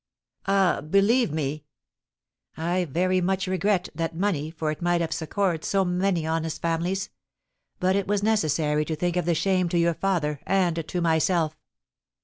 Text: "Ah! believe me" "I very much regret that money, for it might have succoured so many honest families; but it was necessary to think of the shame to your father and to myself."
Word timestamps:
"Ah! 0.47 0.81
believe 0.81 1.31
me" 1.31 1.63
"I 2.57 2.85
very 2.85 3.21
much 3.21 3.45
regret 3.45 3.87
that 3.93 4.15
money, 4.15 4.49
for 4.49 4.71
it 4.71 4.81
might 4.81 4.99
have 4.99 5.13
succoured 5.13 5.63
so 5.63 5.85
many 5.85 6.25
honest 6.25 6.59
families; 6.59 7.11
but 7.79 7.95
it 7.95 8.07
was 8.07 8.23
necessary 8.23 8.83
to 8.85 8.95
think 8.95 9.15
of 9.15 9.25
the 9.25 9.35
shame 9.35 9.69
to 9.69 9.77
your 9.77 9.93
father 9.93 10.39
and 10.47 10.87
to 10.87 11.01
myself." 11.01 11.55